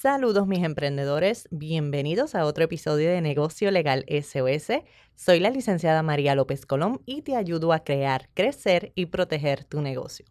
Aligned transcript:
Saludos 0.00 0.46
mis 0.46 0.64
emprendedores, 0.64 1.46
bienvenidos 1.50 2.34
a 2.34 2.46
otro 2.46 2.64
episodio 2.64 3.10
de 3.10 3.20
Negocio 3.20 3.70
Legal 3.70 4.06
SOS. 4.08 4.82
Soy 5.14 5.40
la 5.40 5.50
licenciada 5.50 6.02
María 6.02 6.34
López 6.34 6.64
Colón 6.64 7.02
y 7.04 7.20
te 7.20 7.36
ayudo 7.36 7.74
a 7.74 7.80
crear, 7.80 8.30
crecer 8.32 8.92
y 8.94 9.04
proteger 9.04 9.64
tu 9.64 9.82
negocio. 9.82 10.24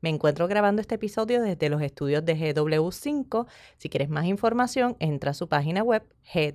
Me 0.00 0.08
encuentro 0.08 0.48
grabando 0.48 0.80
este 0.80 0.94
episodio 0.94 1.42
desde 1.42 1.68
los 1.68 1.82
estudios 1.82 2.24
de 2.24 2.34
GW5. 2.34 3.46
Si 3.76 3.90
quieres 3.90 4.08
más 4.08 4.24
información, 4.24 4.96
entra 5.00 5.32
a 5.32 5.34
su 5.34 5.50
página 5.50 5.82
web 5.82 6.02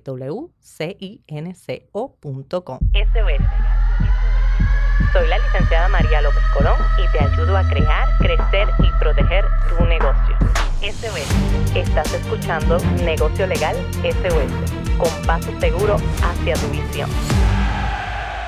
gwcinco.com. 0.04 0.58
Soy 5.12 5.28
la 5.28 5.38
licenciada 5.38 5.88
María 5.88 6.20
López 6.20 6.42
Colón 6.52 6.78
y 6.98 7.06
te 7.12 7.20
ayudo 7.20 7.56
a 7.56 7.62
crear, 7.68 8.08
crecer 8.18 8.66
y 8.80 8.90
proteger 8.98 9.44
tu 9.68 9.84
negocio. 9.84 10.65
SOS. 10.82 11.74
Estás 11.74 12.12
escuchando 12.12 12.76
Negocio 13.02 13.46
Legal 13.46 13.74
SOS, 14.02 14.98
con 14.98 15.26
paso 15.26 15.58
seguro 15.58 15.96
hacia 16.22 16.54
tu 16.54 16.68
visión. 16.68 17.08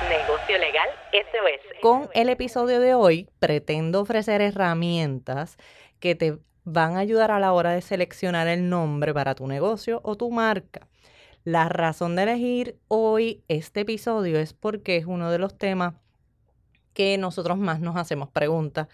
Negocio 0.07 0.57
Legal 0.59 0.89
SOS. 1.11 1.81
Con 1.81 2.09
el 2.13 2.29
episodio 2.29 2.79
de 2.79 2.93
hoy 2.93 3.27
pretendo 3.39 4.01
ofrecer 4.01 4.41
herramientas 4.41 5.57
que 5.99 6.13
te 6.13 6.37
van 6.65 6.97
a 6.97 6.99
ayudar 6.99 7.31
a 7.31 7.39
la 7.39 7.51
hora 7.51 7.71
de 7.71 7.81
seleccionar 7.81 8.47
el 8.47 8.69
nombre 8.69 9.11
para 9.11 9.33
tu 9.33 9.47
negocio 9.47 9.99
o 10.03 10.15
tu 10.15 10.29
marca. 10.29 10.87
La 11.43 11.67
razón 11.67 12.15
de 12.15 12.23
elegir 12.23 12.77
hoy 12.89 13.43
este 13.47 13.81
episodio 13.81 14.37
es 14.37 14.53
porque 14.53 14.97
es 14.97 15.07
uno 15.07 15.31
de 15.31 15.39
los 15.39 15.57
temas 15.57 15.95
que 16.93 17.17
nosotros 17.17 17.57
más 17.57 17.79
nos 17.79 17.95
hacemos 17.95 18.29
preguntas 18.29 18.87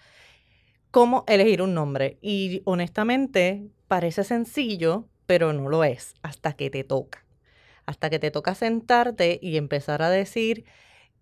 cómo 0.90 1.24
elegir 1.26 1.62
un 1.62 1.74
nombre. 1.74 2.18
Y 2.20 2.62
honestamente, 2.64 3.68
parece 3.88 4.24
sencillo, 4.24 5.08
pero 5.26 5.52
no 5.52 5.68
lo 5.68 5.84
es 5.84 6.14
hasta 6.22 6.54
que 6.54 6.70
te 6.70 6.84
toca. 6.84 7.24
Hasta 7.84 8.10
que 8.10 8.18
te 8.18 8.30
toca 8.30 8.54
sentarte 8.54 9.38
y 9.42 9.56
empezar 9.56 10.02
a 10.02 10.10
decir 10.10 10.64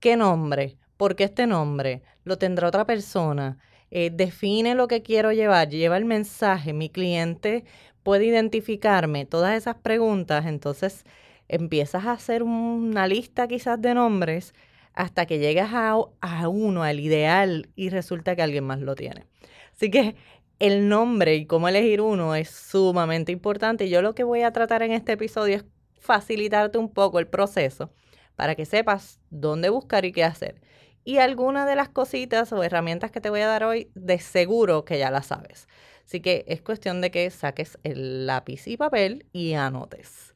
qué 0.01 0.17
nombre, 0.17 0.79
por 0.97 1.17
qué 1.17 1.25
este 1.25 1.47
nombre, 1.47 2.03
lo 2.25 2.39
tendrá 2.39 2.69
otra 2.69 2.87
persona, 2.87 3.59
eh, 3.91 4.11
define 4.11 4.75
lo 4.75 4.89
que 4.89 5.03
quiero 5.03 5.33
llevar, 5.33 5.69
lleva 5.69 5.97
el 5.97 6.05
mensaje, 6.05 6.73
mi 6.73 6.89
cliente 6.89 7.65
puede 8.03 8.27
identificarme, 8.27 9.25
todas 9.27 9.56
esas 9.56 9.77
preguntas, 9.77 10.47
entonces 10.47 11.05
empiezas 11.49 12.05
a 12.05 12.12
hacer 12.12 12.43
una 12.43 13.06
lista 13.06 13.49
quizás 13.49 13.81
de 13.81 13.95
nombres 13.95 14.55
hasta 14.95 15.27
que 15.27 15.39
llegas 15.39 15.70
a, 15.73 15.97
a 16.20 16.48
uno, 16.48 16.83
al 16.83 17.00
ideal, 17.00 17.69
y 17.77 17.91
resulta 17.91 18.37
que 18.37 18.42
alguien 18.42 18.64
más 18.64 18.81
lo 18.81 18.95
tiene. 18.95 19.27
Así 19.75 19.91
que 19.91 20.17
el 20.59 20.89
nombre 20.89 21.34
y 21.34 21.47
cómo 21.47 21.69
elegir 21.69 22.00
uno 22.00 22.34
es 22.34 22.50
sumamente 22.50 23.33
importante. 23.33 23.89
Yo 23.89 24.03
lo 24.03 24.15
que 24.15 24.25
voy 24.25 24.42
a 24.42 24.53
tratar 24.53 24.83
en 24.83 24.92
este 24.92 25.12
episodio 25.12 25.56
es 25.56 25.65
facilitarte 25.98 26.78
un 26.78 26.92
poco 26.92 27.19
el 27.19 27.27
proceso 27.27 27.91
para 28.37 28.55
que 28.55 28.65
sepas 28.67 29.20
dónde 29.31 29.69
buscar 29.69 30.05
y 30.05 30.12
qué 30.12 30.25
hacer. 30.25 30.61
Y 31.05 31.19
algunas 31.19 31.67
de 31.69 31.77
las 31.77 31.89
cositas 31.89 32.53
o 32.53 32.62
herramientas 32.62 33.11
que 33.11 33.20
te 33.20 33.31
voy 33.31 33.41
a 33.41 33.47
dar 33.47 33.65
hoy, 33.65 33.91
de 33.95 34.19
seguro 34.19 34.84
que 34.84 34.98
ya 34.98 35.11
las 35.11 35.27
sabes. 35.27 35.69
Así 36.05 36.20
que 36.20 36.45
es 36.48 36.62
cuestión 36.62 37.00
de 37.00 37.11
que 37.11 37.28
saques 37.31 37.78
el 37.83 38.27
lápiz 38.27 38.67
y 38.67 38.77
papel 38.77 39.27
y 39.33 39.55
anotes. 39.55 40.34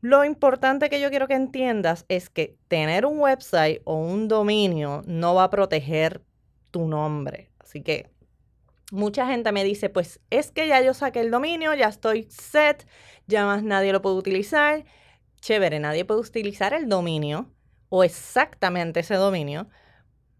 Lo 0.00 0.24
importante 0.24 0.88
que 0.88 1.00
yo 1.00 1.10
quiero 1.10 1.28
que 1.28 1.34
entiendas 1.34 2.06
es 2.08 2.30
que 2.30 2.56
tener 2.68 3.04
un 3.04 3.18
website 3.18 3.82
o 3.84 3.96
un 3.96 4.28
dominio 4.28 5.02
no 5.06 5.34
va 5.34 5.44
a 5.44 5.50
proteger 5.50 6.22
tu 6.70 6.86
nombre. 6.86 7.50
Así 7.58 7.82
que 7.82 8.10
mucha 8.92 9.26
gente 9.26 9.52
me 9.52 9.62
dice, 9.62 9.90
pues 9.90 10.20
es 10.30 10.50
que 10.50 10.66
ya 10.66 10.80
yo 10.80 10.94
saqué 10.94 11.20
el 11.20 11.30
dominio, 11.30 11.74
ya 11.74 11.88
estoy 11.88 12.26
set, 12.30 12.86
ya 13.26 13.44
más 13.44 13.62
nadie 13.62 13.92
lo 13.92 14.00
puede 14.00 14.16
utilizar. 14.16 14.84
Chévere, 15.40 15.80
nadie 15.80 16.04
puede 16.04 16.20
utilizar 16.20 16.72
el 16.72 16.88
dominio 16.88 17.50
o 17.90 18.04
exactamente 18.04 19.00
ese 19.00 19.14
dominio, 19.14 19.68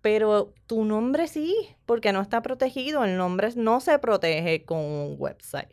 pero 0.00 0.54
tu 0.66 0.84
nombre 0.84 1.28
sí, 1.28 1.54
porque 1.84 2.12
no 2.12 2.22
está 2.22 2.42
protegido, 2.42 3.04
el 3.04 3.16
nombre 3.16 3.50
no 3.56 3.80
se 3.80 3.98
protege 3.98 4.64
con 4.64 4.78
un 4.78 5.16
website. 5.18 5.68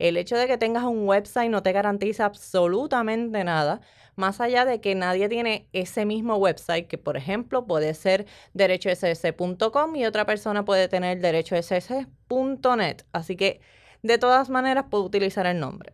El 0.00 0.16
hecho 0.16 0.36
de 0.36 0.46
que 0.46 0.56
tengas 0.56 0.84
un 0.84 1.06
website 1.06 1.50
no 1.50 1.62
te 1.62 1.72
garantiza 1.72 2.24
absolutamente 2.24 3.44
nada, 3.44 3.82
más 4.16 4.40
allá 4.40 4.64
de 4.64 4.80
que 4.80 4.94
nadie 4.94 5.28
tiene 5.28 5.68
ese 5.74 6.06
mismo 6.06 6.36
website, 6.36 6.88
que 6.88 6.96
por 6.96 7.18
ejemplo 7.18 7.66
puede 7.66 7.92
ser 7.92 8.24
derechoss.com 8.54 9.96
y 9.96 10.06
otra 10.06 10.24
persona 10.24 10.64
puede 10.64 10.88
tener 10.88 11.20
derechoss.net. 11.20 13.02
Así 13.12 13.36
que 13.36 13.60
de 14.02 14.16
todas 14.16 14.48
maneras 14.48 14.86
puedo 14.90 15.04
utilizar 15.04 15.44
el 15.46 15.60
nombre. 15.60 15.92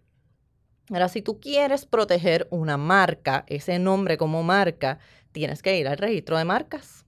Ahora, 0.91 1.09
si 1.09 1.21
tú 1.21 1.41
quieres 1.41 1.85
proteger 1.85 2.47
una 2.51 2.77
marca, 2.77 3.45
ese 3.49 3.81
nombre 3.81 4.17
como 4.17 4.45
marca, 4.45 5.01
tienes 5.33 5.63
que 5.63 5.77
ir 5.77 5.89
al 5.89 5.99
registro 5.99 6.39
de 6.39 6.45
marcas. 6.45 7.05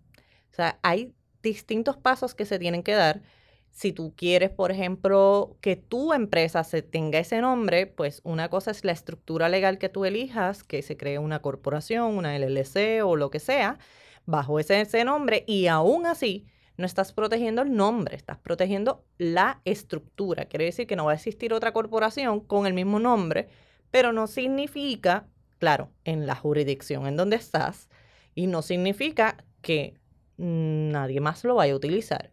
O 0.50 0.54
sea, 0.56 0.81
hay 0.82 1.14
distintos 1.44 1.97
pasos 1.97 2.34
que 2.34 2.44
se 2.44 2.58
tienen 2.58 2.82
que 2.82 2.94
dar 2.94 3.22
si 3.71 3.93
tú 3.93 4.15
quieres, 4.17 4.51
por 4.51 4.71
ejemplo, 4.73 5.56
que 5.61 5.77
tu 5.77 6.12
empresa 6.12 6.65
se 6.65 6.83
tenga 6.83 7.19
ese 7.19 7.41
nombre, 7.41 7.87
pues 7.87 8.21
una 8.25 8.49
cosa 8.49 8.71
es 8.71 8.84
la 8.84 8.93
estructura 8.93 9.49
legal 9.49 9.79
que 9.79 9.89
tú 9.89 10.05
elijas, 10.05 10.65
que 10.65 10.83
se 10.83 10.97
cree 10.97 11.19
una 11.19 11.41
corporación, 11.41 12.17
una 12.17 12.37
LLC 12.37 13.05
o 13.05 13.17
lo 13.17 13.31
que 13.31 13.39
sea, 13.39 13.79
bajo 14.27 14.59
ese, 14.59 14.81
ese 14.81 15.05
nombre 15.05 15.45
y 15.47 15.69
aún 15.69 16.06
así 16.06 16.47
no 16.77 16.87
estás 16.87 17.12
protegiendo 17.12 17.62
el 17.62 17.75
nombre, 17.75 18.17
estás 18.17 18.39
protegiendo 18.39 19.05
la 19.19 19.61
estructura. 19.65 20.47
Quiere 20.47 20.67
decir 20.67 20.87
que 20.87 20.97
no 20.97 21.06
va 21.06 21.12
a 21.12 21.17
existir 21.17 21.53
otra 21.53 21.73
corporación 21.73 22.41
con 22.41 22.67
el 22.67 22.73
mismo 22.73 23.00
nombre, 23.00 23.49
pero 23.91 24.12
no 24.12 24.27
significa, 24.29 25.27
claro, 25.59 25.91
en 26.05 26.27
la 26.27 26.37
jurisdicción 26.37 27.06
en 27.06 27.17
donde 27.17 27.37
estás, 27.37 27.89
y 28.35 28.47
no 28.47 28.62
significa 28.62 29.45
que 29.61 29.95
nadie 30.37 31.21
más 31.21 31.45
lo 31.45 31.56
vaya 31.56 31.73
a 31.73 31.77
utilizar. 31.77 32.31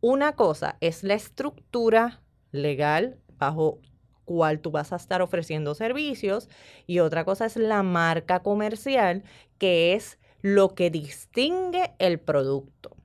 Una 0.00 0.36
cosa 0.36 0.76
es 0.80 1.02
la 1.02 1.14
estructura 1.14 2.22
legal 2.52 3.18
bajo 3.36 3.80
cual 4.24 4.60
tú 4.60 4.70
vas 4.70 4.92
a 4.92 4.96
estar 4.96 5.22
ofreciendo 5.22 5.74
servicios 5.74 6.48
y 6.86 7.00
otra 7.00 7.24
cosa 7.24 7.46
es 7.46 7.56
la 7.56 7.82
marca 7.82 8.40
comercial, 8.40 9.24
que 9.58 9.94
es 9.94 10.18
lo 10.40 10.74
que 10.74 10.90
distingue 10.90 11.94
el 11.98 12.20
producto. 12.20 12.96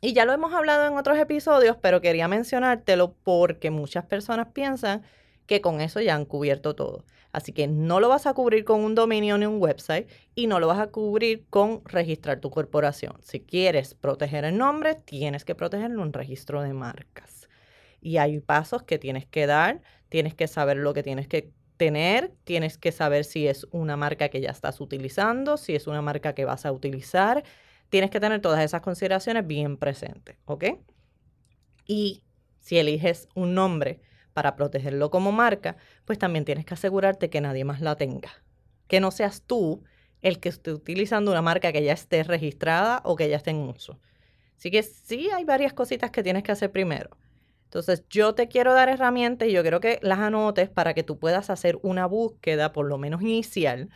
Y 0.00 0.12
ya 0.12 0.24
lo 0.24 0.32
hemos 0.32 0.52
hablado 0.52 0.86
en 0.86 0.98
otros 0.98 1.18
episodios, 1.18 1.78
pero 1.80 2.00
quería 2.00 2.28
mencionártelo 2.28 3.14
porque 3.24 3.70
muchas 3.70 4.04
personas 4.04 4.48
piensan 4.52 5.02
que 5.46 5.60
con 5.60 5.80
eso 5.80 6.00
ya 6.00 6.14
han 6.14 6.26
cubierto 6.26 6.74
todo. 6.74 7.04
Así 7.34 7.52
que 7.52 7.66
no 7.66 7.98
lo 7.98 8.08
vas 8.08 8.28
a 8.28 8.32
cubrir 8.32 8.64
con 8.64 8.84
un 8.84 8.94
dominio 8.94 9.36
ni 9.36 9.44
un 9.44 9.60
website 9.60 10.08
y 10.36 10.46
no 10.46 10.60
lo 10.60 10.68
vas 10.68 10.78
a 10.78 10.86
cubrir 10.86 11.44
con 11.50 11.82
registrar 11.84 12.38
tu 12.38 12.48
corporación. 12.48 13.16
Si 13.22 13.40
quieres 13.40 13.94
proteger 13.94 14.44
el 14.44 14.56
nombre, 14.56 14.94
tienes 14.94 15.44
que 15.44 15.56
protegerlo 15.56 15.96
en 15.96 16.06
un 16.06 16.12
registro 16.12 16.62
de 16.62 16.72
marcas. 16.72 17.48
Y 18.00 18.18
hay 18.18 18.38
pasos 18.38 18.84
que 18.84 19.00
tienes 19.00 19.26
que 19.26 19.48
dar, 19.48 19.82
tienes 20.08 20.32
que 20.36 20.46
saber 20.46 20.76
lo 20.76 20.94
que 20.94 21.02
tienes 21.02 21.26
que 21.26 21.50
tener, 21.76 22.30
tienes 22.44 22.78
que 22.78 22.92
saber 22.92 23.24
si 23.24 23.48
es 23.48 23.66
una 23.72 23.96
marca 23.96 24.28
que 24.28 24.40
ya 24.40 24.50
estás 24.50 24.80
utilizando, 24.80 25.56
si 25.56 25.74
es 25.74 25.88
una 25.88 26.02
marca 26.02 26.36
que 26.36 26.44
vas 26.44 26.64
a 26.64 26.70
utilizar. 26.70 27.42
Tienes 27.88 28.10
que 28.10 28.20
tener 28.20 28.42
todas 28.42 28.62
esas 28.62 28.80
consideraciones 28.80 29.44
bien 29.44 29.76
presentes, 29.76 30.36
¿ok? 30.44 30.66
Y 31.84 32.22
si 32.60 32.78
eliges 32.78 33.26
un 33.34 33.54
nombre, 33.54 34.00
para 34.34 34.56
protegerlo 34.56 35.10
como 35.10 35.32
marca, 35.32 35.76
pues 36.04 36.18
también 36.18 36.44
tienes 36.44 36.66
que 36.66 36.74
asegurarte 36.74 37.30
que 37.30 37.40
nadie 37.40 37.64
más 37.64 37.80
la 37.80 37.96
tenga. 37.96 38.30
Que 38.88 39.00
no 39.00 39.10
seas 39.10 39.42
tú 39.42 39.82
el 40.20 40.40
que 40.40 40.50
esté 40.50 40.72
utilizando 40.72 41.30
una 41.30 41.42
marca 41.42 41.72
que 41.72 41.82
ya 41.82 41.92
esté 41.92 42.22
registrada 42.22 43.00
o 43.04 43.16
que 43.16 43.28
ya 43.28 43.36
esté 43.36 43.50
en 43.50 43.68
uso. 43.68 44.00
Así 44.58 44.70
que 44.70 44.82
sí 44.82 45.30
hay 45.30 45.44
varias 45.44 45.72
cositas 45.72 46.10
que 46.10 46.22
tienes 46.22 46.42
que 46.42 46.52
hacer 46.52 46.70
primero. 46.70 47.16
Entonces 47.64 48.04
yo 48.08 48.34
te 48.34 48.48
quiero 48.48 48.72
dar 48.72 48.88
herramientas 48.88 49.48
y 49.48 49.52
yo 49.52 49.62
quiero 49.62 49.80
que 49.80 49.98
las 50.02 50.18
anotes 50.18 50.68
para 50.68 50.94
que 50.94 51.02
tú 51.02 51.18
puedas 51.18 51.50
hacer 51.50 51.78
una 51.82 52.06
búsqueda 52.06 52.72
por 52.72 52.86
lo 52.86 52.98
menos 52.98 53.22
inicial, 53.22 53.90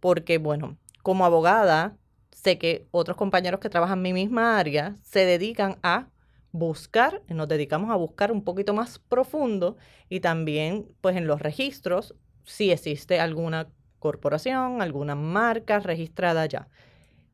porque 0.00 0.38
bueno, 0.38 0.78
como 1.02 1.24
abogada, 1.24 1.96
sé 2.32 2.58
que 2.58 2.86
otros 2.90 3.16
compañeros 3.16 3.60
que 3.60 3.68
trabajan 3.68 3.98
en 3.98 4.02
mi 4.02 4.12
misma 4.12 4.58
área 4.58 4.96
se 5.02 5.24
dedican 5.24 5.78
a 5.82 6.08
buscar, 6.52 7.22
nos 7.28 7.48
dedicamos 7.48 7.90
a 7.90 7.96
buscar 7.96 8.32
un 8.32 8.42
poquito 8.42 8.74
más 8.74 8.98
profundo 8.98 9.76
y 10.08 10.20
también 10.20 10.88
pues 11.00 11.16
en 11.16 11.26
los 11.26 11.40
registros 11.40 12.14
si 12.44 12.70
existe 12.70 13.20
alguna 13.20 13.68
corporación, 13.98 14.82
alguna 14.82 15.14
marca 15.14 15.78
registrada 15.78 16.46
ya. 16.46 16.68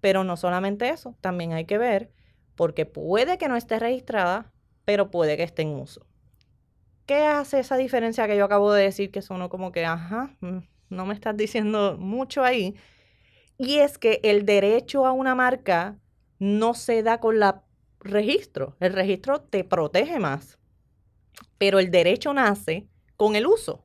Pero 0.01 0.25
no 0.25 0.37
solamente 0.37 0.89
eso, 0.91 1.17
también 1.21 1.53
hay 1.53 1.65
que 1.65 1.79
ver 1.79 2.11
porque 2.55 2.87
puede 2.87 3.39
que 3.39 3.49
no 3.49 3.57
esté 3.57 3.79
registrada, 3.79 4.53
pero 4.85 5.11
puede 5.11 5.37
que 5.37 5.43
esté 5.43 5.63
en 5.63 5.77
uso. 5.77 6.07
¿Qué 7.07 7.25
hace 7.27 7.61
esa 7.61 7.77
diferencia 7.77 8.27
que 8.27 8.37
yo 8.37 8.45
acabo 8.45 8.73
de 8.73 8.83
decir 8.83 9.11
que 9.11 9.23
sonó 9.23 9.49
como 9.49 9.71
que, 9.71 9.85
ajá, 9.85 10.35
mm, 10.41 10.59
no 10.91 11.07
me 11.07 11.15
estás 11.15 11.37
diciendo 11.37 11.97
mucho 11.99 12.43
ahí? 12.43 12.75
Y 13.59 13.79
es 13.79 13.99
que 13.99 14.21
el 14.25 14.45
derecho 14.45 15.07
a 15.07 15.13
una 15.13 15.35
marca 15.35 15.99
no 16.39 16.75
se 16.75 17.03
da 17.03 17.21
con 17.21 17.39
la 17.39 17.63
registro. 18.09 18.77
El 18.81 18.93
registro 18.93 19.41
te 19.43 19.65
protege 19.65 20.19
más, 20.21 20.59
pero 21.59 21.79
el 21.79 21.91
derecho 21.91 22.33
nace 22.35 22.89
con 23.17 23.37
el 23.37 23.47
uso. 23.47 23.85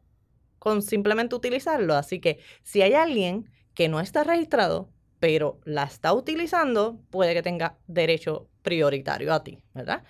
con 0.59 0.81
simplemente 0.83 1.35
utilizarlo. 1.35 1.95
Así 1.95 2.19
que 2.19 2.39
si 2.63 2.81
hay 2.83 2.93
alguien 2.93 3.49
que 3.73 3.89
no 3.89 3.99
está 3.99 4.23
registrado, 4.23 4.91
pero 5.19 5.59
la 5.65 5.83
está 5.83 6.13
utilizando, 6.13 7.01
puede 7.09 7.33
que 7.33 7.41
tenga 7.43 7.77
derecho 7.87 8.49
prioritario 8.61 9.33
a 9.33 9.43
ti, 9.43 9.63
¿verdad? 9.73 10.03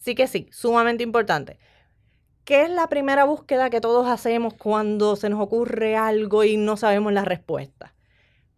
Así 0.00 0.14
que 0.14 0.26
sí, 0.26 0.48
sumamente 0.52 1.02
importante. 1.04 1.58
¿Qué 2.44 2.62
es 2.62 2.70
la 2.70 2.88
primera 2.88 3.24
búsqueda 3.24 3.70
que 3.70 3.80
todos 3.80 4.06
hacemos 4.08 4.54
cuando 4.54 5.16
se 5.16 5.30
nos 5.30 5.40
ocurre 5.40 5.96
algo 5.96 6.44
y 6.44 6.56
no 6.58 6.76
sabemos 6.76 7.12
la 7.12 7.24
respuesta? 7.24 7.94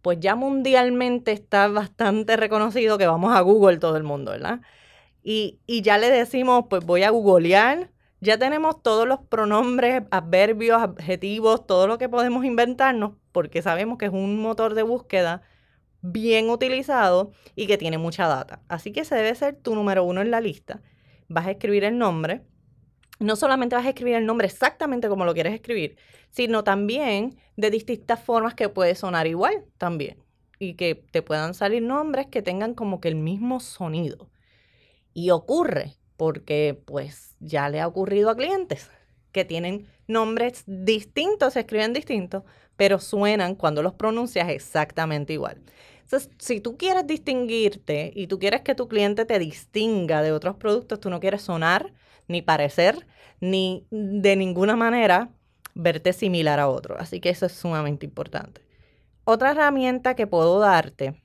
Pues 0.01 0.19
ya 0.21 0.35
mundialmente 0.35 1.31
está 1.33 1.67
bastante 1.69 2.37
reconocido 2.37 2.97
que 2.97 3.07
vamos 3.07 3.35
a 3.35 3.41
Google 3.41 3.77
todo 3.79 3.97
el 3.97 4.03
mundo, 4.03 4.31
¿verdad? 4.31 4.61
Y, 5.29 5.59
ya 5.67 5.97
le 5.97 6.09
decimos, 6.09 6.67
pues 6.69 6.85
voy 6.85 7.03
a 7.03 7.09
googlear, 7.09 7.91
ya 8.21 8.37
tenemos 8.37 8.81
todos 8.81 9.05
los 9.05 9.19
pronombres, 9.19 10.03
adverbios, 10.09 10.81
adjetivos, 10.81 11.67
todo 11.67 11.85
lo 11.85 11.97
que 11.97 12.07
podemos 12.07 12.45
inventarnos, 12.45 13.15
porque 13.33 13.61
sabemos 13.61 13.97
que 13.97 14.05
es 14.05 14.13
un 14.13 14.39
motor 14.39 14.73
de 14.73 14.83
búsqueda 14.83 15.41
bien 16.01 16.49
utilizado 16.49 17.33
y 17.57 17.67
que 17.67 17.77
tiene 17.77 17.97
mucha 17.97 18.25
data. 18.25 18.61
Así 18.69 18.93
que 18.93 19.01
ese 19.01 19.15
debe 19.15 19.35
ser 19.35 19.57
tu 19.57 19.75
número 19.75 20.05
uno 20.05 20.21
en 20.21 20.31
la 20.31 20.39
lista. 20.39 20.81
Vas 21.27 21.45
a 21.47 21.51
escribir 21.51 21.83
el 21.83 21.97
nombre, 21.97 22.45
no 23.19 23.35
solamente 23.35 23.75
vas 23.75 23.85
a 23.85 23.89
escribir 23.89 24.15
el 24.15 24.25
nombre 24.25 24.47
exactamente 24.47 25.09
como 25.09 25.25
lo 25.25 25.33
quieres 25.33 25.53
escribir, 25.53 25.97
sino 26.29 26.63
también 26.63 27.35
de 27.57 27.69
distintas 27.69 28.23
formas 28.23 28.53
que 28.53 28.69
puede 28.69 28.95
sonar 28.95 29.27
igual 29.27 29.65
también. 29.77 30.23
Y 30.57 30.75
que 30.75 30.95
te 30.95 31.21
puedan 31.21 31.53
salir 31.53 31.83
nombres 31.83 32.27
que 32.27 32.41
tengan 32.41 32.75
como 32.75 33.01
que 33.01 33.09
el 33.09 33.15
mismo 33.15 33.59
sonido. 33.59 34.29
Y 35.17 35.31
ocurre, 35.31 35.95
porque 36.15 36.79
pues 36.85 37.35
ya 37.39 37.69
le 37.69 37.81
ha 37.81 37.87
ocurrido 37.87 38.29
a 38.29 38.35
clientes 38.35 38.91
que 39.31 39.45
tienen 39.45 39.87
nombres 40.07 40.61
distintos, 40.67 41.53
se 41.53 41.61
escriben 41.61 41.91
distintos, 41.91 42.43
pero 42.75 42.99
suenan 42.99 43.55
cuando 43.55 43.81
los 43.81 43.95
pronuncias 43.95 44.47
exactamente 44.49 45.33
igual. 45.33 45.59
Entonces, 46.03 46.29
si 46.37 46.61
tú 46.61 46.77
quieres 46.77 47.07
distinguirte 47.07 48.11
y 48.13 48.27
tú 48.27 48.37
quieres 48.37 48.61
que 48.61 48.75
tu 48.75 48.87
cliente 48.87 49.25
te 49.25 49.39
distinga 49.39 50.21
de 50.21 50.33
otros 50.33 50.55
productos, 50.57 50.99
tú 50.99 51.09
no 51.09 51.19
quieres 51.19 51.41
sonar 51.41 51.91
ni 52.27 52.43
parecer, 52.43 53.07
ni 53.39 53.87
de 53.89 54.35
ninguna 54.35 54.75
manera 54.75 55.31
verte 55.73 56.13
similar 56.13 56.59
a 56.59 56.69
otro. 56.69 56.95
Así 56.99 57.19
que 57.19 57.29
eso 57.29 57.47
es 57.47 57.53
sumamente 57.53 58.05
importante. 58.05 58.61
Otra 59.23 59.49
herramienta 59.49 60.15
que 60.15 60.27
puedo 60.27 60.59
darte, 60.59 61.23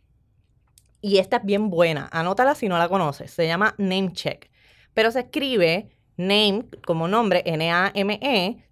y 1.02 1.18
esta 1.18 1.36
es 1.36 1.44
bien 1.44 1.68
buena, 1.68 2.08
anótala 2.10 2.54
si 2.54 2.68
no 2.68 2.78
la 2.78 2.88
conoces, 2.88 3.30
se 3.30 3.46
llama 3.46 3.74
NameCheck, 3.76 4.50
pero 4.94 5.10
se 5.10 5.20
escribe 5.20 5.90
name 6.16 6.64
como 6.86 7.08
nombre, 7.08 7.42
N-A-M-E-C-H-K. 7.44 8.62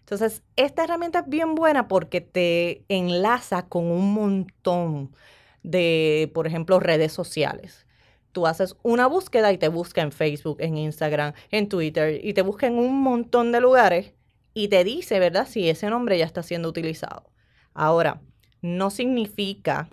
Entonces, 0.00 0.42
esta 0.56 0.84
herramienta 0.84 1.20
es 1.20 1.28
bien 1.28 1.54
buena 1.54 1.86
porque 1.86 2.20
te 2.20 2.84
enlaza 2.88 3.68
con 3.68 3.86
un 3.86 4.12
montón 4.12 5.14
de, 5.62 6.30
por 6.34 6.48
ejemplo, 6.48 6.80
redes 6.80 7.12
sociales 7.12 7.86
tú 8.32 8.46
haces 8.46 8.76
una 8.82 9.06
búsqueda 9.06 9.52
y 9.52 9.58
te 9.58 9.68
busca 9.68 10.02
en 10.02 10.12
Facebook, 10.12 10.58
en 10.60 10.76
Instagram, 10.76 11.34
en 11.50 11.68
Twitter 11.68 12.24
y 12.24 12.34
te 12.34 12.42
busca 12.42 12.66
en 12.66 12.78
un 12.78 13.02
montón 13.02 13.52
de 13.52 13.60
lugares 13.60 14.14
y 14.54 14.68
te 14.68 14.84
dice, 14.84 15.18
¿verdad? 15.18 15.46
Si 15.48 15.68
ese 15.68 15.88
nombre 15.90 16.18
ya 16.18 16.26
está 16.26 16.42
siendo 16.42 16.68
utilizado. 16.68 17.30
Ahora, 17.74 18.20
no 18.62 18.90
significa 18.90 19.88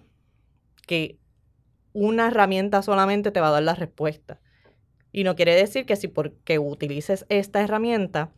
que 0.85 1.17
una 1.93 2.27
herramienta 2.27 2.81
solamente 2.81 3.31
te 3.31 3.41
va 3.41 3.47
a 3.49 3.51
dar 3.51 3.63
la 3.63 3.75
respuesta. 3.75 4.39
Y 5.11 5.23
no 5.23 5.35
quiere 5.35 5.55
decir 5.55 5.85
que 5.85 5.95
si 5.95 6.07
porque 6.07 6.59
utilices 6.59 7.25
esta 7.29 7.61
herramienta 7.61 8.31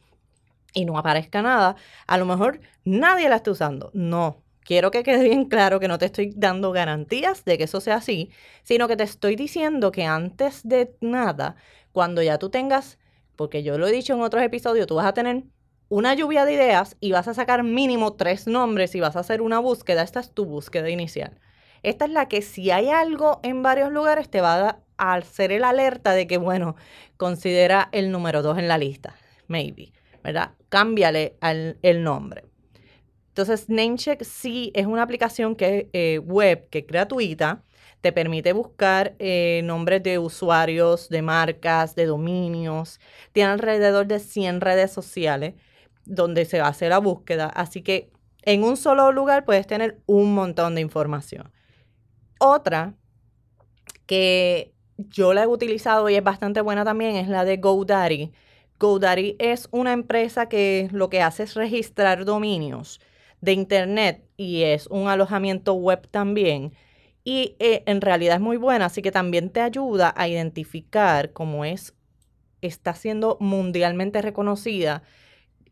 y 0.74 0.86
no 0.86 0.98
aparezca 0.98 1.42
nada, 1.42 1.76
a 2.08 2.18
lo 2.18 2.26
mejor 2.26 2.62
nadie 2.86 3.28
la 3.28 3.38
esté 3.38 3.52
usando. 3.52 3.92
No, 3.94 4.44
quiero 4.62 4.92
que 4.92 5.04
quede 5.04 5.24
bien 5.24 5.46
claro 5.46 5.80
que 5.80 5.88
no 5.88 5.98
te 5.98 6.06
estoy 6.06 6.32
dando 6.36 6.72
garantías 6.72 7.44
de 7.44 7.58
que 7.58 7.66
eso 7.66 7.82
sea 7.82 7.96
así, 7.96 8.32
sino 8.64 8.88
que 8.88 8.96
te 8.96 9.04
estoy 9.04 9.36
diciendo 9.36 9.92
que 9.92 10.06
antes 10.06 10.62
de 10.68 10.96
nada, 11.02 11.56
cuando 11.92 12.22
ya 12.22 12.38
tú 12.38 12.50
tengas, 12.50 13.00
porque 13.36 13.64
yo 13.64 13.78
lo 13.78 13.88
he 13.88 13.92
dicho 13.92 14.14
en 14.14 14.22
otros 14.22 14.44
episodios, 14.44 14.88
tú 14.88 14.96
vas 14.96 15.08
a 15.08 15.14
tener 15.14 15.44
una 15.90 16.14
lluvia 16.14 16.46
de 16.46 16.54
ideas 16.54 16.96
y 17.00 17.12
vas 17.12 17.28
a 17.28 17.34
sacar 17.34 17.64
mínimo 17.64 18.14
tres 18.14 18.48
nombres 18.48 18.96
y 18.96 19.00
vas 19.00 19.16
a 19.16 19.20
hacer 19.20 19.42
una 19.42 19.60
búsqueda. 19.60 20.04
Esta 20.04 20.20
es 20.20 20.32
tu 20.32 20.46
búsqueda 20.46 20.90
inicial. 20.90 21.40
Esta 21.82 22.06
es 22.06 22.12
la 22.12 22.28
que 22.28 22.42
si 22.42 22.72
hay 22.72 22.90
algo 22.90 23.40
en 23.44 23.64
varios 23.64 23.92
lugares 23.92 24.30
te 24.30 24.42
va 24.42 24.82
a 24.98 25.14
hacer 25.14 25.52
el 25.52 25.64
alerta 25.64 26.14
de 26.14 26.28
que, 26.28 26.38
bueno, 26.38 26.76
considera 27.18 27.90
el 27.92 28.12
número 28.12 28.42
dos 28.42 28.58
en 28.58 28.68
la 28.68 28.78
lista, 28.78 29.16
maybe, 29.48 29.92
¿verdad? 30.24 30.52
Cámbiale 30.70 31.38
el 31.42 32.04
nombre. 32.04 32.44
Entonces, 33.30 33.70
NameCheck 33.70 34.24
sí 34.24 34.72
es 34.76 34.86
una 34.86 35.04
aplicación 35.04 35.56
que 35.56 35.90
eh, 35.94 36.20
web 36.20 36.68
que 36.70 36.80
es 36.80 36.88
gratuita, 36.88 37.64
te 38.02 38.12
permite 38.12 38.54
buscar 38.54 39.16
eh, 39.20 39.62
nombres 39.64 40.04
de 40.04 40.20
usuarios, 40.20 41.10
de 41.10 41.22
marcas, 41.22 41.96
de 41.96 42.06
dominios. 42.06 43.00
Tiene 43.32 43.52
alrededor 43.52 44.08
de 44.08 44.20
100 44.20 44.62
redes 44.62 44.92
sociales 44.92 45.54
donde 46.10 46.46
se 46.46 46.60
hace 46.60 46.90
la 46.90 46.98
búsqueda. 46.98 47.48
Así 47.48 47.82
que 47.82 48.12
en 48.44 48.64
un 48.64 48.78
solo 48.78 49.12
lugar 49.12 49.46
puedes 49.46 49.68
tener 49.68 50.02
un 50.06 50.34
montón 50.34 50.76
de 50.76 50.82
información. 50.82 51.52
Otra 52.40 52.96
que 54.06 54.74
yo 54.98 55.34
la 55.34 55.44
he 55.44 55.48
utilizado 55.48 56.10
y 56.10 56.16
es 56.16 56.24
bastante 56.24 56.62
buena 56.62 56.84
también 56.84 57.16
es 57.16 57.28
la 57.28 57.46
de 57.46 57.58
GoDaddy. 57.58 58.32
GoDaddy 58.80 59.36
es 59.40 59.68
una 59.72 59.94
empresa 59.94 60.50
que 60.50 60.90
lo 60.92 61.10
que 61.10 61.22
hace 61.22 61.44
es 61.44 61.54
registrar 61.54 62.26
dominios 62.26 63.00
de 63.42 63.54
Internet 63.54 64.26
y 64.36 64.64
es 64.64 64.88
un 64.88 65.08
alojamiento 65.08 65.74
web 65.74 66.08
también. 66.10 66.74
Y 67.24 67.56
eh, 67.60 67.84
en 67.86 68.02
realidad 68.02 68.36
es 68.36 68.42
muy 68.42 68.58
buena, 68.58 68.86
así 68.86 69.02
que 69.02 69.12
también 69.12 69.50
te 69.50 69.62
ayuda 69.62 70.14
a 70.16 70.28
identificar 70.28 71.34
cómo 71.34 71.66
es, 71.66 71.94
está 72.62 72.96
siendo 72.96 73.38
mundialmente 73.40 74.22
reconocida 74.22 75.04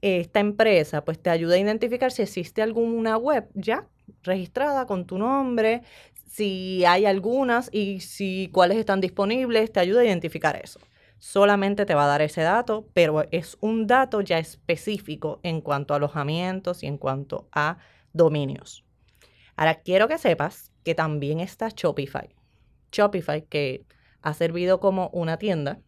esta 0.01 0.39
empresa, 0.39 1.03
pues 1.03 1.19
te 1.19 1.29
ayuda 1.29 1.55
a 1.55 1.59
identificar 1.59 2.11
si 2.11 2.21
existe 2.21 2.61
alguna 2.61 3.17
web 3.17 3.49
ya 3.53 3.87
registrada 4.23 4.85
con 4.85 5.05
tu 5.05 5.17
nombre, 5.17 5.81
si 6.25 6.85
hay 6.85 7.05
algunas 7.05 7.69
y 7.73 7.99
si 7.99 8.49
cuáles 8.53 8.77
están 8.77 9.01
disponibles, 9.01 9.71
te 9.71 9.79
ayuda 9.79 10.01
a 10.01 10.05
identificar 10.05 10.59
eso 10.61 10.79
solamente 11.19 11.85
te 11.85 11.95
va 11.95 12.05
a 12.05 12.07
dar 12.07 12.21
ese 12.21 12.41
dato, 12.41 12.87
pero 12.93 13.23
es 13.31 13.57
un 13.61 13.87
dato 13.87 14.21
ya 14.21 14.37
específico 14.37 15.39
en 15.43 15.61
cuanto 15.61 15.93
a 15.93 15.97
alojamientos 15.97 16.83
y 16.83 16.87
en 16.87 16.97
cuanto 16.97 17.47
a 17.51 17.77
dominios. 18.13 18.85
Ahora 19.55 19.75
quiero 19.75 20.07
que 20.07 20.17
sepas 20.17 20.71
que 20.83 20.95
también 20.95 21.39
está 21.39 21.69
Shopify. 21.69 22.29
Shopify 22.91 23.43
que 23.43 23.85
ha 24.21 24.33
servido 24.33 24.79
como 24.79 25.09
una 25.09 25.37
tienda. 25.37 25.79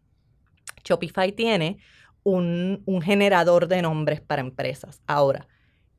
Shopify 0.83 1.31
tiene 1.31 1.77
un, 2.23 2.83
un 2.85 3.01
generador 3.01 3.67
de 3.67 3.81
nombres 3.81 4.21
para 4.21 4.41
empresas. 4.41 5.01
Ahora, 5.07 5.47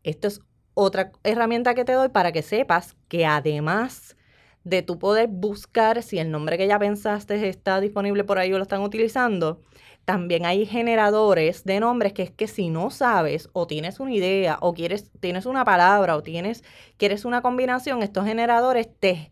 esto 0.03 0.29
es 0.29 0.41
otra 0.75 1.13
herramienta 1.25 1.75
que 1.75 1.85
te 1.85 1.93
doy 1.93 2.09
para 2.09 2.33
que 2.33 2.43
sepas 2.43 2.97
que 3.09 3.27
además 3.27 4.17
de 4.65 4.83
tú 4.83 4.99
poder 4.99 5.29
buscar 5.29 6.03
si 6.03 6.19
el 6.19 6.31
nombre 6.31 6.59
que 6.59 6.67
ya 6.67 6.79
pensaste 6.79 7.49
está 7.49 7.81
disponible 7.81 8.25
por 8.25 8.39
ahí 8.39 8.53
o 8.53 8.59
lo 8.59 8.63
están 8.63 8.83
utilizando. 8.83 9.61
También 10.05 10.45
hay 10.45 10.67
generadores 10.67 11.65
de 11.65 11.81
nombres 11.81 12.13
que 12.13 12.23
es 12.23 12.31
que 12.31 12.49
si 12.49 12.69
no 12.69 12.91
sabes 12.91 13.49
o 13.53 13.67
tienes 13.67 14.01
una 14.01 14.13
idea 14.13 14.59
o 14.61 14.75
quieres, 14.75 15.11
tienes 15.21 15.47
una 15.47 15.65
palabra 15.65 16.17
o 16.17 16.23
tienes, 16.23 16.65
quieres 16.97 17.25
una 17.25 17.43
combinación, 17.43 18.03
estos 18.03 18.25
generadores 18.25 18.89
te, 18.99 19.31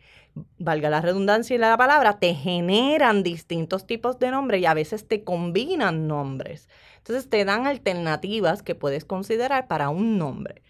valga 0.59 0.91
la 0.91 1.01
redundancia 1.01 1.55
y 1.55 1.59
la 1.59 1.77
palabra, 1.77 2.19
te 2.19 2.35
generan 2.35 3.23
distintos 3.23 3.87
tipos 3.87 4.19
de 4.19 4.31
nombres 4.31 4.61
y 4.61 4.67
a 4.67 4.75
veces 4.75 5.07
te 5.07 5.25
combinan 5.25 6.07
nombres. 6.09 6.69
Entonces 6.99 7.29
te 7.29 7.45
dan 7.45 7.67
alternativas 7.67 8.63
que 8.63 8.75
puedes 8.75 9.05
considerar 9.05 9.69
para 9.69 9.89
un 9.91 10.19
nombre. 10.19 10.63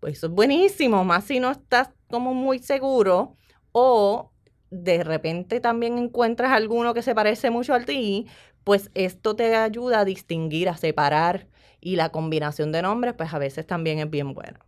Pues 0.00 0.18
eso 0.18 0.26
es 0.26 0.32
buenísimo, 0.32 1.04
más 1.04 1.24
si 1.24 1.40
no 1.40 1.50
estás 1.50 1.90
como 2.10 2.34
muy 2.34 2.58
seguro 2.58 3.36
o 3.72 4.32
de 4.70 5.04
repente 5.04 5.60
también 5.60 5.98
encuentras 5.98 6.52
alguno 6.52 6.94
que 6.94 7.02
se 7.02 7.14
parece 7.14 7.50
mucho 7.50 7.74
a 7.74 7.80
ti, 7.80 8.26
pues 8.64 8.90
esto 8.94 9.36
te 9.36 9.54
ayuda 9.54 10.00
a 10.00 10.04
distinguir, 10.04 10.68
a 10.68 10.76
separar 10.76 11.46
y 11.80 11.96
la 11.96 12.10
combinación 12.10 12.72
de 12.72 12.82
nombres 12.82 13.14
pues 13.14 13.32
a 13.32 13.38
veces 13.38 13.66
también 13.66 13.98
es 14.00 14.10
bien 14.10 14.34
buena. 14.34 14.65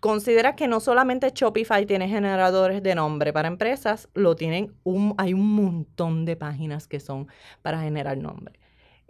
Considera 0.00 0.56
que 0.56 0.68
no 0.68 0.80
solamente 0.80 1.32
Shopify 1.34 1.84
tiene 1.84 2.08
generadores 2.08 2.82
de 2.82 2.94
nombre 2.94 3.32
para 3.32 3.48
empresas, 3.48 4.08
lo 4.14 4.34
tienen 4.34 4.74
hay 5.18 5.34
un 5.34 5.54
montón 5.54 6.24
de 6.24 6.34
páginas 6.34 6.88
que 6.88 6.98
son 6.98 7.28
para 7.60 7.80
generar 7.82 8.16
nombre. 8.16 8.58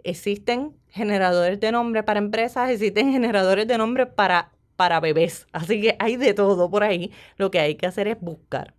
Existen 0.03 0.75
generadores 0.89 1.59
de 1.59 1.71
nombre 1.71 2.03
para 2.03 2.19
empresas, 2.19 2.69
existen 2.69 3.11
generadores 3.13 3.65
de 3.65 3.77
nombre 3.77 4.07
para, 4.07 4.51
para 4.75 4.99
bebés, 4.99 5.47
así 5.53 5.81
que 5.81 5.95
hay 5.99 6.17
de 6.17 6.33
todo 6.33 6.69
por 6.69 6.83
ahí. 6.83 7.11
Lo 7.37 7.49
que 7.49 7.59
hay 7.59 7.75
que 7.75 7.87
hacer 7.87 8.07
es 8.09 8.19
buscar. 8.19 8.73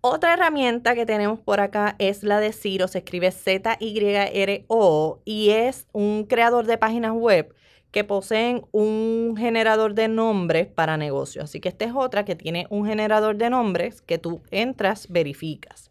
Otra 0.00 0.34
herramienta 0.34 0.94
que 0.94 1.06
tenemos 1.06 1.40
por 1.40 1.60
acá 1.60 1.94
es 1.98 2.22
la 2.22 2.40
de 2.40 2.52
Ciro, 2.52 2.88
se 2.88 2.98
escribe 2.98 3.30
Z-Y-R-O 3.30 5.20
y 5.24 5.50
es 5.50 5.86
un 5.92 6.24
creador 6.24 6.66
de 6.66 6.78
páginas 6.78 7.12
web 7.12 7.54
que 7.90 8.04
poseen 8.04 8.66
un 8.72 9.34
generador 9.38 9.94
de 9.94 10.08
nombres 10.08 10.66
para 10.66 10.96
negocios. 10.96 11.44
Así 11.44 11.60
que 11.60 11.68
esta 11.68 11.84
es 11.84 11.92
otra 11.94 12.24
que 12.24 12.36
tiene 12.36 12.66
un 12.70 12.86
generador 12.86 13.36
de 13.36 13.50
nombres 13.50 14.02
que 14.02 14.18
tú 14.18 14.42
entras, 14.50 15.08
verificas. 15.08 15.90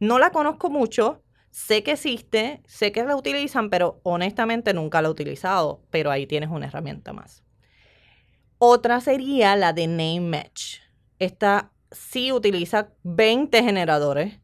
No 0.00 0.18
la 0.18 0.30
conozco 0.30 0.70
mucho, 0.70 1.22
sé 1.50 1.82
que 1.82 1.92
existe, 1.92 2.62
sé 2.66 2.92
que 2.92 3.04
la 3.04 3.16
utilizan, 3.16 3.70
pero 3.70 4.00
honestamente 4.02 4.74
nunca 4.74 5.02
la 5.02 5.08
he 5.08 5.10
utilizado, 5.10 5.82
pero 5.90 6.10
ahí 6.10 6.26
tienes 6.26 6.50
una 6.50 6.66
herramienta 6.66 7.12
más. 7.12 7.42
Otra 8.58 9.00
sería 9.00 9.54
la 9.56 9.72
de 9.72 9.86
Name 9.86 10.20
Match. 10.20 10.78
Esta 11.18 11.72
sí 11.90 12.32
utiliza 12.32 12.88
20 13.02 13.62
generadores 13.62 14.40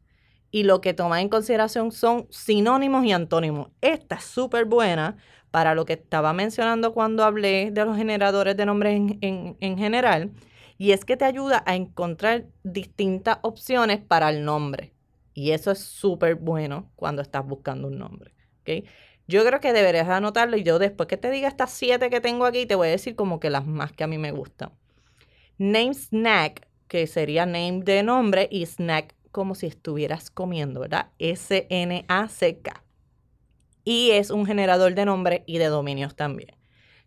y 0.53 0.61
lo 0.61 0.81
que 0.81 0.93
toma 0.93 1.19
en 1.19 1.29
consideración 1.29 1.91
son 1.91 2.27
sinónimos 2.29 3.03
y 3.05 3.11
antónimos. 3.11 3.69
Esta 3.81 4.17
es 4.17 4.23
súper 4.23 4.65
buena 4.65 5.17
para 5.49 5.73
lo 5.73 5.83
que 5.83 5.93
estaba 5.93 6.31
mencionando 6.31 6.93
cuando 6.93 7.23
hablé 7.23 7.71
de 7.71 7.83
los 7.83 7.97
generadores 7.97 8.55
de 8.55 8.67
nombres 8.67 8.93
en, 9.21 9.57
en, 9.59 9.77
general, 9.79 10.29
y 10.77 10.91
es 10.91 11.05
que 11.05 11.17
te 11.17 11.25
ayuda 11.25 11.63
a 11.65 11.75
encontrar 11.75 12.45
distintas 12.63 13.39
opciones 13.41 13.99
para 13.99 14.29
el 14.29 14.45
nombre. 14.45 14.93
Y 15.33 15.51
eso 15.51 15.71
es 15.71 15.79
súper 15.79 16.35
bueno 16.35 16.87
cuando 16.95 17.23
estás 17.23 17.43
buscando 17.43 17.87
un 17.87 17.97
nombre. 17.97 18.31
¿okay? 18.61 18.85
Yo 19.27 19.43
creo 19.43 19.59
que 19.59 19.73
deberías 19.73 20.07
anotarlo 20.07 20.55
y 20.55 20.61
yo 20.61 20.77
después 20.77 21.09
que 21.09 21.17
te 21.17 21.31
diga 21.31 21.47
estas 21.47 21.71
siete 21.71 22.11
que 22.11 22.21
tengo 22.21 22.45
aquí, 22.45 22.67
te 22.67 22.75
voy 22.75 22.89
a 22.89 22.91
decir 22.91 23.15
como 23.15 23.39
que 23.39 23.49
las 23.49 23.65
más 23.65 23.91
que 23.91 24.03
a 24.03 24.07
mí 24.07 24.19
me 24.19 24.31
gustan. 24.31 24.71
Name 25.57 25.95
Snack 25.95 26.67
que 26.87 27.07
sería 27.07 27.47
name 27.47 27.81
de 27.83 28.03
nombre 28.03 28.47
y 28.51 28.67
snack 28.67 29.15
como 29.33 29.55
si 29.55 29.65
estuvieras 29.65 30.29
comiendo, 30.29 30.79
¿verdad? 30.79 31.11
S-N-A-C-K. 31.19 32.85
Y 33.83 34.11
es 34.11 34.29
un 34.29 34.45
generador 34.45 34.95
de 34.95 35.03
nombre 35.03 35.43
y 35.45 35.57
de 35.57 35.65
dominios 35.65 36.15
también. 36.15 36.55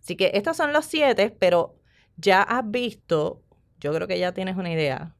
Así 0.02 0.16
que 0.16 0.32
estos 0.34 0.58
son 0.58 0.74
los 0.74 0.84
siete, 0.84 1.30
pero 1.30 1.80
ya 2.16 2.42
has 2.42 2.70
visto, 2.70 3.42
yo 3.80 3.94
creo 3.94 4.06
que 4.06 4.18
ya 4.18 4.32
tienes 4.32 4.56
una 4.56 4.70
idea. 4.70 5.16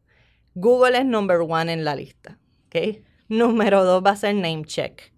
Google 0.54 0.98
es 0.98 1.06
number 1.06 1.38
one 1.40 1.72
en 1.72 1.84
la 1.84 1.94
lista, 1.94 2.38
¿ok? 2.66 2.98
Número 3.28 3.84
dos 3.84 4.04
va 4.04 4.10
a 4.10 4.16
ser 4.16 4.34
name 4.34 4.64
check. 4.64 5.14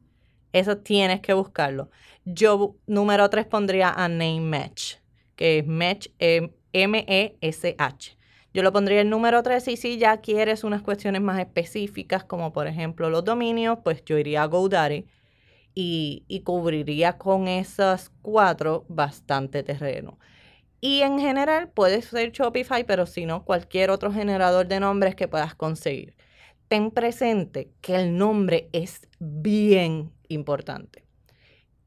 Eso 0.53 0.79
tienes 0.79 1.21
que 1.21 1.33
buscarlo. 1.33 1.91
Yo, 2.25 2.77
número 2.87 3.29
tres, 3.31 3.47
pondría 3.47 3.91
a 3.91 4.09
name 4.09 4.41
match, 4.41 4.97
que 5.37 5.59
es 5.59 5.67
match, 5.67 6.09
M-E-S-H. 6.73 8.18
Yo 8.59 8.65
lo 8.65 8.73
pondría 8.73 9.03
el 9.03 9.09
número 9.09 9.41
3 9.41 9.69
y 9.69 9.77
si 9.77 9.99
ya 9.99 10.17
quieres 10.17 10.65
unas 10.65 10.83
cuestiones 10.83 11.23
más 11.23 11.39
específicas, 11.39 12.25
como 12.25 12.53
por 12.53 12.67
ejemplo 12.67 13.09
los 13.09 13.25
dominios, 13.25 13.79
pues 13.85 14.05
yo 14.05 14.19
iría 14.19 14.43
a 14.43 14.47
GoDaddy 14.47 15.07
y, 15.77 16.25
y 16.27 16.41
cubriría 16.41 17.19
con 17.19 17.47
esas 17.47 18.11
cuatro 18.21 18.85
bastante 18.89 19.63
terreno. 19.63 20.19
Y 20.81 21.03
en 21.03 21.21
general 21.21 21.69
puede 21.69 22.03
ser 22.03 22.33
Shopify, 22.33 22.83
pero 22.83 23.07
si 23.07 23.27
no, 23.27 23.45
cualquier 23.45 23.93
otro 23.93 24.13
generador 24.13 24.67
de 24.67 24.81
nombres 24.81 25.15
que 25.15 25.29
puedas 25.29 25.55
conseguir. 25.55 26.17
Ten 26.67 26.91
presente 26.91 27.71
que 27.81 27.95
el 27.95 28.19
nombre 28.19 28.71
es 28.73 29.07
bien 29.21 30.11
importante. 30.27 31.05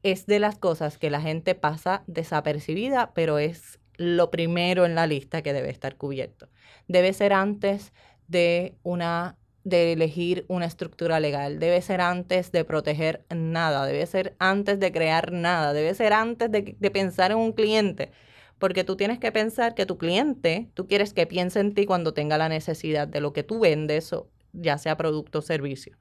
Es 0.02 0.24
de 0.24 0.38
las 0.38 0.56
cosas 0.56 0.96
que 0.96 1.10
la 1.10 1.20
gente 1.20 1.54
pasa 1.54 2.02
desapercibida, 2.06 3.12
pero 3.12 3.38
es 3.38 3.78
lo 3.98 4.30
primero 4.30 4.86
en 4.86 4.94
la 4.94 5.06
lista 5.06 5.42
que 5.42 5.52
debe 5.52 5.68
estar 5.68 5.98
cubierto. 5.98 6.48
Debe 6.88 7.12
ser 7.12 7.32
antes 7.32 7.92
de 8.28 8.74
una 8.82 9.36
de 9.64 9.92
elegir 9.92 10.44
una 10.48 10.66
estructura 10.66 11.20
legal, 11.20 11.58
debe 11.58 11.80
ser 11.82 12.00
antes 12.00 12.50
de 12.50 12.64
proteger 12.64 13.24
nada, 13.30 13.86
debe 13.86 14.04
ser 14.06 14.34
antes 14.38 14.80
de 14.80 14.90
crear 14.90 15.32
nada, 15.32 15.72
debe 15.72 15.94
ser 15.94 16.12
antes 16.12 16.50
de, 16.50 16.76
de 16.78 16.90
pensar 16.90 17.30
en 17.30 17.38
un 17.38 17.52
cliente, 17.52 18.10
porque 18.58 18.84
tú 18.84 18.96
tienes 18.96 19.18
que 19.18 19.30
pensar 19.30 19.74
que 19.74 19.86
tu 19.86 19.98
cliente, 19.98 20.68
tú 20.74 20.88
quieres 20.88 21.14
que 21.14 21.26
piense 21.26 21.60
en 21.60 21.74
ti 21.74 21.86
cuando 21.86 22.12
tenga 22.14 22.38
la 22.38 22.48
necesidad 22.48 23.06
de 23.06 23.20
lo 23.20 23.32
que 23.32 23.44
tú 23.44 23.60
vendes, 23.60 24.12
ya 24.52 24.78
sea 24.78 24.96
producto 24.96 25.38
o 25.38 25.42
servicio. 25.42 25.96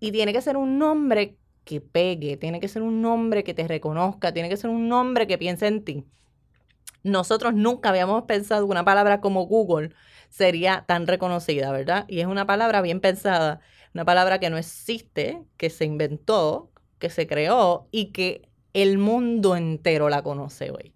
Y 0.00 0.12
tiene 0.12 0.32
que 0.32 0.42
ser 0.42 0.56
un 0.56 0.78
nombre 0.78 1.36
que 1.64 1.80
pegue, 1.80 2.36
tiene 2.36 2.60
que 2.60 2.68
ser 2.68 2.82
un 2.82 3.02
nombre 3.02 3.44
que 3.44 3.54
te 3.54 3.68
reconozca, 3.68 4.32
tiene 4.32 4.48
que 4.48 4.56
ser 4.56 4.70
un 4.70 4.88
nombre 4.88 5.26
que 5.26 5.38
piense 5.38 5.66
en 5.66 5.84
ti 5.84 6.04
nosotros 7.08 7.54
nunca 7.54 7.90
habíamos 7.90 8.24
pensado 8.24 8.66
una 8.66 8.84
palabra 8.84 9.20
como 9.20 9.46
Google 9.46 9.90
sería 10.28 10.84
tan 10.86 11.06
reconocida, 11.06 11.72
¿verdad? 11.72 12.04
Y 12.08 12.20
es 12.20 12.26
una 12.26 12.46
palabra 12.46 12.82
bien 12.82 13.00
pensada, 13.00 13.60
una 13.94 14.04
palabra 14.04 14.38
que 14.38 14.50
no 14.50 14.58
existe, 14.58 15.42
que 15.56 15.70
se 15.70 15.84
inventó, 15.84 16.70
que 16.98 17.10
se 17.10 17.26
creó 17.26 17.88
y 17.90 18.12
que 18.12 18.48
el 18.74 18.98
mundo 18.98 19.56
entero 19.56 20.08
la 20.08 20.22
conoce 20.22 20.70
hoy. 20.70 20.94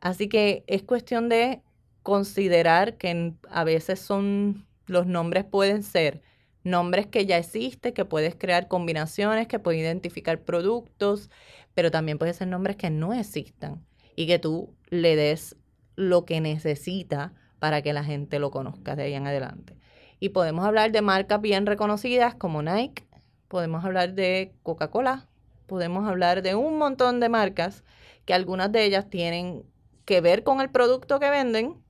Así 0.00 0.28
que 0.28 0.64
es 0.66 0.82
cuestión 0.82 1.28
de 1.28 1.62
considerar 2.02 2.96
que 2.98 3.34
a 3.50 3.64
veces 3.64 4.00
son 4.00 4.66
los 4.86 5.06
nombres 5.06 5.44
pueden 5.44 5.82
ser 5.82 6.22
nombres 6.62 7.06
que 7.06 7.26
ya 7.26 7.38
existen, 7.38 7.94
que 7.94 8.04
puedes 8.04 8.34
crear 8.34 8.68
combinaciones, 8.68 9.48
que 9.48 9.58
puedes 9.58 9.80
identificar 9.80 10.42
productos, 10.42 11.30
pero 11.74 11.90
también 11.90 12.18
pueden 12.18 12.34
ser 12.34 12.48
nombres 12.48 12.76
que 12.76 12.90
no 12.90 13.12
existan 13.12 13.84
y 14.16 14.26
que 14.26 14.38
tú 14.38 14.74
le 14.94 15.16
des 15.16 15.56
lo 15.96 16.24
que 16.24 16.40
necesita 16.40 17.32
para 17.58 17.82
que 17.82 17.92
la 17.92 18.04
gente 18.04 18.38
lo 18.38 18.50
conozca 18.50 18.96
de 18.96 19.04
ahí 19.04 19.14
en 19.14 19.26
adelante. 19.26 19.76
Y 20.20 20.30
podemos 20.30 20.64
hablar 20.64 20.92
de 20.92 21.02
marcas 21.02 21.40
bien 21.40 21.66
reconocidas 21.66 22.34
como 22.34 22.62
Nike, 22.62 23.04
podemos 23.48 23.84
hablar 23.84 24.14
de 24.14 24.54
Coca-Cola, 24.62 25.28
podemos 25.66 26.08
hablar 26.08 26.42
de 26.42 26.54
un 26.54 26.78
montón 26.78 27.20
de 27.20 27.28
marcas 27.28 27.84
que 28.24 28.34
algunas 28.34 28.70
de 28.72 28.84
ellas 28.84 29.08
tienen 29.10 29.64
que 30.04 30.20
ver 30.20 30.44
con 30.44 30.60
el 30.60 30.70
producto 30.70 31.20
que 31.20 31.30
venden, 31.30 31.82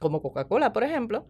como 0.00 0.22
Coca-Cola, 0.22 0.72
por 0.72 0.84
ejemplo, 0.84 1.26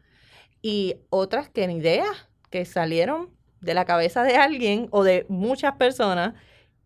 y 0.63 0.97
otras 1.11 1.49
que 1.49 1.67
ni 1.67 1.77
idea, 1.77 2.07
que 2.51 2.65
salieron 2.65 3.31
de 3.61 3.75
la 3.75 3.85
cabeza 3.85 4.23
de 4.23 4.37
alguien 4.37 4.89
o 4.91 5.05
de 5.05 5.27
muchas 5.29 5.75
personas 5.75 6.35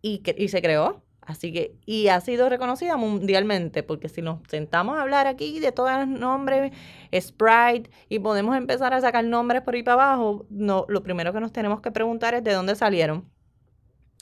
y, 0.01 0.23
y 0.37 0.49
se 0.49 0.63
creó. 0.63 1.03
Así 1.25 1.53
que, 1.53 1.77
y 1.87 2.09
ha 2.09 2.21
sido 2.21 2.49
reconocida 2.49 2.97
mundialmente, 2.97 3.85
porque 3.85 4.09
si 4.09 4.23
nos 4.23 4.41
sentamos 4.49 4.99
a 4.99 5.03
hablar 5.03 5.29
aquí 5.29 5.61
de 5.61 5.71
todos 5.71 5.93
los 5.93 6.09
nombres, 6.09 6.73
Sprite, 7.15 7.91
y 8.09 8.19
podemos 8.19 8.57
empezar 8.57 8.93
a 8.93 9.01
sacar 9.01 9.25
nombres 9.25 9.63
por 9.63 9.75
ahí 9.75 9.85
para 9.85 10.03
abajo, 10.03 10.47
no, 10.51 10.85
lo 10.89 11.03
primero 11.05 11.33
que 11.33 11.41
nos 11.41 11.53
tenemos 11.53 11.81
que 11.81 11.93
preguntar 11.93 12.35
es 12.35 12.43
de 12.43 12.53
dónde 12.53 12.75
salieron. 12.75 13.31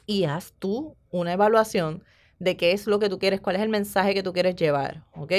Y 0.07 0.25
haz 0.25 0.52
tú 0.59 0.97
una 1.11 1.33
evaluación 1.33 2.04
de 2.38 2.57
qué 2.57 2.73
es 2.73 2.87
lo 2.87 2.99
que 2.99 3.09
tú 3.09 3.19
quieres, 3.19 3.40
cuál 3.40 3.57
es 3.57 3.62
el 3.62 3.71
mensaje 3.71 4.12
que 4.12 4.23
tú 4.23 4.33
quieres 4.35 4.57
llevar, 4.57 5.04
¿ok? 5.12 5.33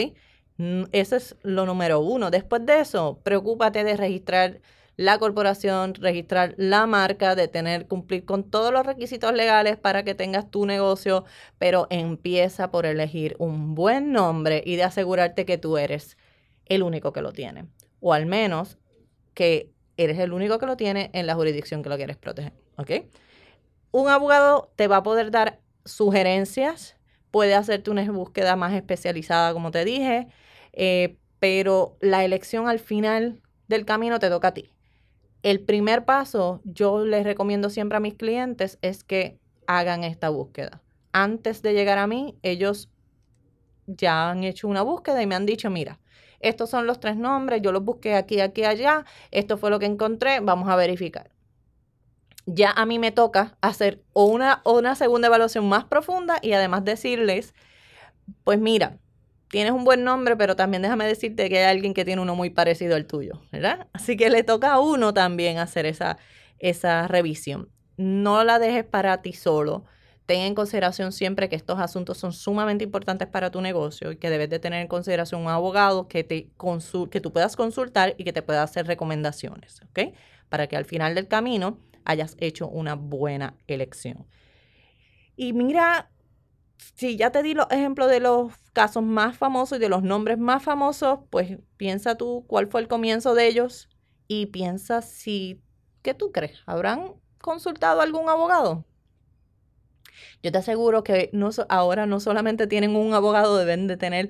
Ese 0.91 1.15
es 1.15 1.36
lo 1.44 1.65
número 1.65 2.00
uno. 2.00 2.32
Después 2.32 2.65
de 2.65 2.80
eso, 2.80 3.20
preocúpate 3.24 3.84
de 3.84 3.98
registrar 3.98 4.62
la 4.98 5.18
corporación, 5.18 5.96
registrar 5.96 6.54
la 6.58 6.86
marca, 6.86 7.36
de 7.36 7.48
tener, 7.48 7.88
cumplir 7.88 8.26
con 8.26 8.44
todos 8.50 8.72
los 8.72 8.86
requisitos 8.86 9.34
legales 9.34 9.78
para 9.78 10.04
que 10.04 10.16
tengas 10.16 10.50
tu 10.52 10.66
negocio, 10.66 11.26
pero 11.58 11.88
empieza 11.90 12.72
por 12.72 12.86
elegir 12.86 13.36
un 13.40 13.74
buen 13.76 14.12
nombre 14.12 14.62
y 14.66 14.76
de 14.76 14.84
asegurarte 14.84 15.46
que 15.46 15.58
tú 15.58 15.78
eres 15.78 16.18
el 16.66 16.84
único 16.84 17.14
que 17.14 17.22
lo 17.22 17.32
tiene. 17.32 17.66
O 18.00 18.14
al 18.14 18.26
menos 18.26 18.78
que 19.34 19.72
eres 19.98 20.20
el 20.20 20.34
único 20.34 20.60
que 20.60 20.66
lo 20.66 20.78
tiene 20.78 21.10
en 21.14 21.26
la 21.28 21.36
jurisdicción 21.36 21.84
que 21.84 21.90
lo 21.90 21.98
quieres 21.98 22.18
proteger. 22.18 22.54
¿Ok? 22.78 22.92
Un 23.92 24.10
abogado 24.10 24.72
te 24.76 24.88
va 24.88 24.98
a 24.98 25.04
poder 25.04 25.32
dar 25.32 25.60
sugerencias, 25.86 26.98
puede 27.32 27.56
hacerte 27.56 27.92
una 27.92 28.10
búsqueda 28.12 28.56
más 28.56 28.74
especializada, 28.74 29.54
como 29.54 29.72
te 29.72 29.86
dije, 29.86 30.28
eh, 30.74 31.18
pero 31.40 31.98
la 32.02 32.24
elección 32.24 32.68
al 32.68 32.80
final 32.80 33.42
del 33.68 33.86
camino 33.86 34.20
te 34.20 34.30
toca 34.30 34.50
a 34.50 34.54
ti 34.54 34.72
el 35.44 35.60
primer 35.62 36.06
paso, 36.06 36.62
yo 36.64 37.04
les 37.04 37.24
recomiendo 37.24 37.70
siempre 37.70 37.98
a 37.98 38.02
mis 38.02 38.14
clientes, 38.14 38.78
es 38.82 39.04
que 39.04 39.40
hagan 39.68 40.04
esta 40.04 40.30
búsqueda. 40.30 40.82
Antes 41.14 41.62
de 41.62 41.74
llegar 41.74 41.98
a 41.98 42.08
mí, 42.08 42.38
ellos 42.44 42.90
ya 43.88 44.30
han 44.30 44.44
hecho 44.44 44.68
una 44.68 44.82
búsqueda 44.82 45.22
y 45.22 45.28
me 45.28 45.36
han 45.36 45.46
dicho, 45.46 45.70
mira, 45.70 46.00
estos 46.40 46.70
son 46.70 46.88
los 46.88 47.00
tres 47.00 47.18
nombres, 47.18 47.62
yo 47.62 47.72
los 47.72 47.84
busqué 47.84 48.16
aquí, 48.16 48.40
aquí, 48.40 48.64
allá, 48.64 49.06
esto 49.32 49.58
fue 49.58 49.70
lo 49.70 49.80
que 49.80 49.86
encontré, 49.86 50.40
vamos 50.40 50.70
a 50.70 50.76
verificar. 50.76 51.32
Ya 52.46 52.72
a 52.72 52.86
mí 52.86 52.98
me 52.98 53.12
toca 53.12 53.58
hacer 53.62 54.02
una, 54.14 54.62
una 54.66 54.96
segunda 54.96 55.28
evaluación 55.28 55.70
más 55.70 55.86
profunda 55.86 56.40
y 56.42 56.54
además 56.54 56.84
decirles, 56.84 57.54
pues 58.44 58.60
mira, 58.60 58.98
tienes 59.51 59.74
un 59.74 59.84
buen 59.84 60.03
nombre, 60.03 60.36
pero 60.38 60.55
también 60.55 60.81
déjame 60.81 61.05
decirte 61.05 61.50
que 61.50 61.60
hay 61.60 61.65
alguien 61.65 61.93
que 61.93 62.05
tiene 62.05 62.22
uno 62.22 62.36
muy 62.36 62.50
parecido 62.50 62.96
al 62.96 63.05
tuyo, 63.05 63.41
¿verdad? 63.51 63.88
Así 63.93 64.17
que 64.17 64.29
le 64.29 64.43
toca 64.43 64.74
a 64.74 64.79
uno 64.79 65.13
también 65.13 65.60
hacer 65.60 65.86
esa, 65.86 66.17
esa 66.58 67.08
revisión. 67.08 67.70
No 67.98 68.43
la 68.43 68.58
dejes 68.58 68.86
para 68.86 69.22
ti 69.22 69.34
solo. 69.34 69.84
ten 70.25 70.39
en 70.39 70.55
consideración 70.55 71.12
siempre 71.12 71.50
que 71.50 71.58
estos 71.58 71.79
asuntos 71.79 72.17
son 72.17 72.31
sumamente 72.31 72.86
importantes 72.86 73.27
para 73.27 73.51
tu 73.51 73.60
negocio 73.60 74.13
y 74.13 74.15
que 74.17 74.29
debes 74.29 74.50
de 74.50 74.60
tener 74.60 74.81
en 74.81 74.88
consideración 74.88 75.41
un 75.41 75.50
abogado 75.50 76.08
que, 76.08 76.24
te 76.24 76.50
que 77.12 77.22
tú 77.22 77.34
puedas 77.34 77.58
consultar 77.58 78.15
y 78.17 78.24
que 78.24 78.31
te 78.31 78.41
pueda 78.41 78.63
hacer 78.63 78.88
recomendaciones, 78.88 79.81
¿ok? 79.89 80.13
Para 80.48 80.67
que 80.67 80.77
al 80.77 80.86
final 80.86 81.13
del 81.13 81.27
camino 81.27 81.77
hayas 82.05 82.38
hecho 82.39 82.70
una 82.70 82.96
buena 82.96 83.55
elección. 83.67 84.25
Y 85.36 85.51
mira, 85.53 86.10
si 86.96 87.16
ya 87.16 87.32
te 87.32 87.44
di 87.44 87.54
los 87.54 87.68
ejemplos 87.70 88.10
de 88.10 88.20
los 88.20 88.54
casos 88.74 89.04
más 89.04 89.38
famosos 89.38 89.78
y 89.78 89.82
de 89.82 89.90
los 89.90 90.04
nombres 90.04 90.38
más 90.38 90.64
famosos, 90.64 91.20
pues 91.30 91.60
piensa 91.78 92.16
tú 92.16 92.46
cuál 92.48 92.68
fue 92.68 92.82
el 92.82 92.88
comienzo 92.88 93.36
de 93.36 93.48
ellos 93.48 93.90
y 94.28 94.48
piensa 94.48 95.02
si, 95.02 95.62
¿qué 96.02 96.14
tú 96.14 96.32
crees? 96.32 96.60
¿Habrán 96.66 97.14
consultado 97.40 98.02
algún 98.02 98.30
abogado? 98.30 98.86
Yo 100.42 100.52
te 100.52 100.58
aseguro 100.58 101.04
que 101.04 101.30
no, 101.34 101.50
ahora 101.70 102.06
no 102.06 102.20
solamente 102.20 102.68
tienen 102.68 102.96
un 102.96 103.14
abogado, 103.14 103.58
deben 103.58 103.88
de 103.88 103.98
tener 103.98 104.30